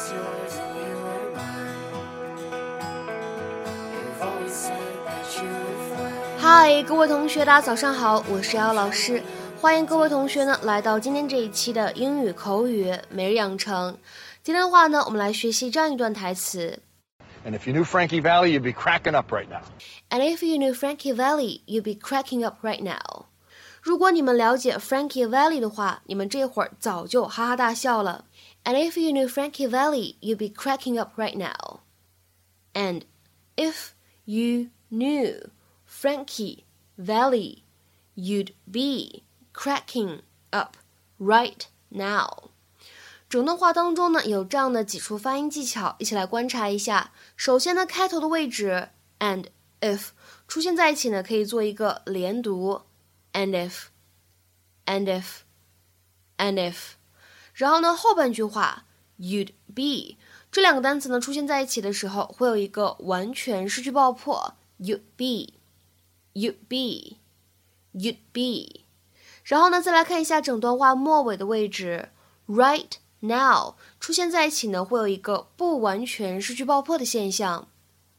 [0.00, 1.92] was yours and you were mine.
[3.92, 6.38] You've always said that you would fly.
[6.38, 9.22] 嗨，各位同学，大家早上好，我是姚老师，
[9.60, 13.98] 欢迎各位同学呢来到今天这一期的英语口语每日养成。
[14.42, 16.78] 今天的话呢，我们来学习这样一段台词。
[17.44, 19.62] And if you knew Frankie Valley, you'd be cracking up right now.
[20.10, 23.26] And if you knew Frankie Valley, you'd be cracking up right now.
[23.81, 28.25] 如果你们了解 Frankie Valley 的话，你们这会儿早就哈哈大笑了。
[28.63, 31.81] And if you knew Frankie Valley, you'd be cracking up right now.
[32.73, 33.03] And
[33.55, 33.89] if
[34.25, 35.49] you knew
[35.87, 36.63] Frankie
[36.97, 37.59] Valley,
[38.15, 40.77] you'd be cracking up
[41.19, 42.49] right now.
[43.29, 47.11] 整段话当中呢，有这样的几处发音技巧，一起来观察一下。
[47.35, 49.45] 首先呢，开头的位置 and
[49.81, 50.09] if
[50.47, 52.81] 出现在一起呢，可以做一个连读
[53.33, 56.93] ，and if，and if，and if。
[57.53, 58.85] 然后呢，后半句话
[59.17, 60.17] you'd be
[60.51, 68.81] 这两个单词呢出现在一起的时候，会有一个完全失去爆破，you'd be，you'd be，you'd be。
[69.43, 72.09] 然后呢，再来看一下整段话末尾的位置，
[72.47, 77.67] right。now 出现在一起呢，会有一个不完全失去爆破的现象。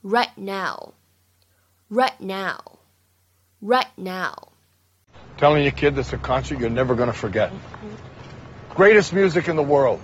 [0.02, 0.94] Right now,
[1.88, 2.78] right now,
[3.60, 4.49] right now.
[5.41, 7.51] Telling your kid, this is a concert you're never going to forget.
[8.69, 9.99] Greatest music in the world.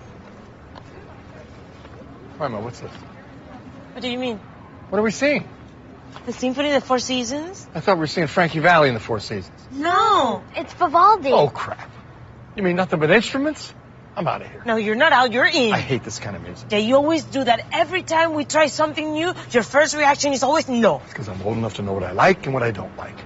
[2.40, 2.92] Mama, what's this?
[3.94, 4.40] What do you mean?
[4.90, 5.48] What are we seeing?
[6.26, 7.68] The Symphony of the Four Seasons?
[7.76, 9.54] I thought we were seeing Frankie Valli in the Four Seasons.
[9.72, 10.42] No.
[10.56, 11.32] It's Vivaldi.
[11.32, 11.92] Oh, crap.
[12.56, 13.76] You mean nothing but instruments?
[14.16, 14.64] I'm out of here.
[14.66, 15.32] No, you're not out.
[15.34, 15.72] You're in.
[15.72, 16.72] I hate this kind of music.
[16.72, 17.64] Yeah, you always do that.
[17.74, 21.00] Every time we try something new, your first reaction is always no.
[21.08, 23.18] Because I'm old enough to know what I like and what I don't like.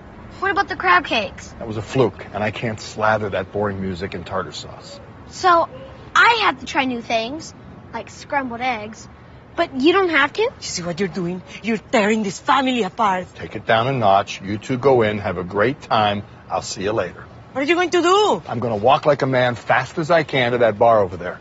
[0.41, 1.49] What about the crab cakes?
[1.59, 4.99] That was a fluke, and I can't slather that boring music in tartar sauce.
[5.29, 5.69] So
[6.15, 7.53] I have to try new things,
[7.93, 9.07] like scrambled eggs.
[9.55, 10.41] But you don't have to?
[10.41, 11.43] You see what you're doing?
[11.61, 13.27] You're tearing this family apart.
[13.35, 14.41] Take it down a notch.
[14.41, 16.23] You two go in, have a great time.
[16.49, 17.23] I'll see you later.
[17.51, 18.43] What are you going to do?
[18.47, 21.17] I'm going to walk like a man fast as I can to that bar over
[21.17, 21.39] there.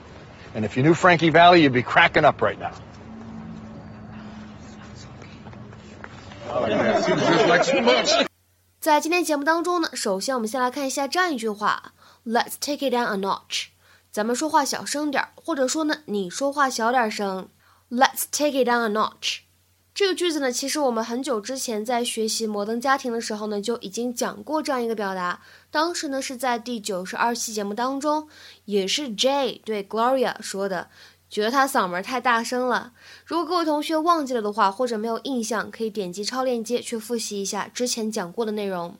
[0.54, 2.74] And if you knew Frankie Valli, you'd be cracking up right now.
[6.50, 8.29] Oh, yeah, seems just like so much.
[8.80, 11.92] 在今天节目当中呢，首先我们先来看一下这样一句话
[12.24, 13.66] ：Let's take it down a notch。
[14.10, 17.50] 咱们说话小声点，或者说呢，你说话小点声。
[17.90, 19.40] Let's take it down a notch。
[19.92, 25.42] 这个句子呢，其实我们很久之前在学习《摩登家庭》的时候呢，就已经讲过这样一个表达。
[25.70, 28.30] 当时呢是在第九十二期节目当中，
[28.64, 30.88] 也是 Jay 对 Gloria 说的，
[31.30, 32.92] 觉得他嗓门太大声了。
[33.24, 38.96] 如果各位同学忘记了的话，或者没有印象，可以点击超链接去复习一下之前讲过的内容。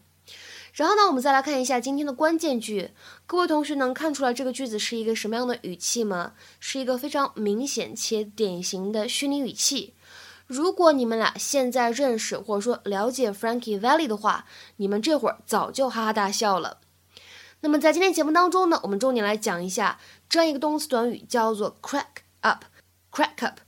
[0.72, 2.92] 然后呢，我们再来看一下今天的关键句。
[3.26, 6.34] 各位同学能看出来这个句子是一个什么样的语气吗？
[6.60, 9.94] 是一个非常明显且典型的虚拟语气。
[10.46, 14.46] 如果你们俩现在认识或者说了解 Frankie Valley 的话，
[14.76, 16.78] 你们这会儿早就哈哈大笑了。
[17.60, 19.98] 那么在今天节目当中呢，我们重点来讲一下
[20.28, 22.65] 这样一个动词短语，叫做 crack up。
[23.12, 23.59] crack up，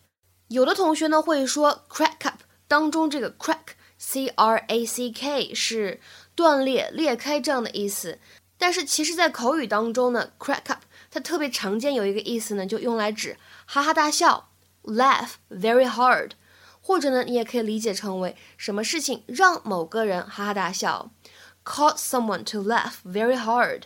[0.46, 6.00] 有的同学呢会说 crack up 当中这个 crack，c r a c k 是
[6.36, 8.20] 断裂、裂开这样的意思。
[8.56, 13.36] 但是其实，在口语当中呢，crack up 它特别常见有一个意思呢，就用来指
[13.66, 14.50] 哈哈大笑
[14.84, 16.30] ，laugh very hard。
[16.80, 21.10] 或者呢，你也可以理解成为什么事情让某个人哈哈大笑
[21.63, 23.83] ，cause someone to laugh very hard，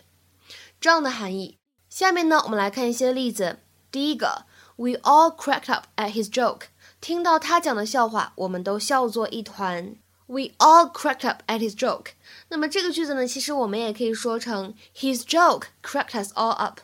[0.80, 1.58] 这样的含义。
[1.88, 3.58] 下面呢，我们来看一些例子。
[3.90, 6.68] 第一个，We all cracked up at his joke。
[7.00, 9.96] 听到他讲的笑话，我们都笑作一团。
[10.26, 12.12] We all cracked up at his joke。
[12.48, 16.80] 那么这个句子呢，其实我们也可以说成 His joke cracked us all up，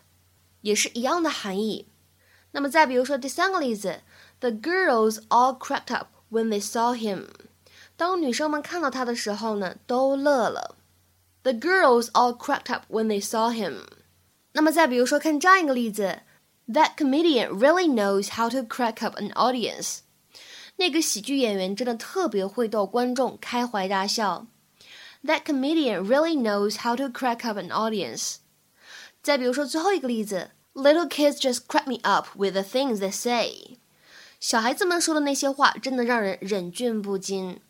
[0.60, 1.88] 也是一样的含义。
[2.50, 4.02] 那么再比如说第三个例子。
[4.41, 7.26] The girls all cracked up when they saw him。
[7.96, 10.76] 当女生们看到他的时候呢，都乐了。
[11.43, 13.84] The girls all cracked up when they saw him。
[14.52, 16.20] 那么再比如说，看这样一个例子：
[16.69, 20.00] That comedian really knows how to crack up an audience。
[20.76, 24.46] 那个喜剧演员真的特别会逗观众开怀大笑。
[25.25, 28.37] That comedian really knows how to crack up an audience。
[29.22, 33.78] 再比如说最后一个例子：Little kids just crack me up with the things they say。
[34.38, 37.60] 小孩子们说的那些话真的让人忍俊不禁。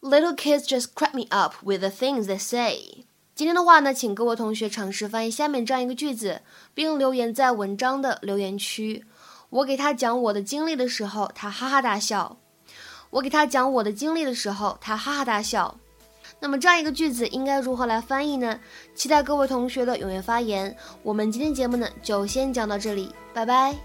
[0.00, 3.04] Little kids just crack me up with the things they say。
[3.35, 6.41] 今天的话呢，请各位同学尝试翻译下面这样一个句子，
[6.75, 9.03] 并留言在文章的留言区。
[9.49, 12.37] 我给他讲我的经历的时候，他哈哈大笑。
[13.09, 15.75] 我给他讲我的经历的时候，他哈哈大笑。
[16.39, 18.59] 那么这样一个句子应该如何来翻译呢？
[18.93, 20.75] 期待各位同学的踊跃发言。
[21.01, 23.75] 我们今天节目呢就先讲到这里，拜拜。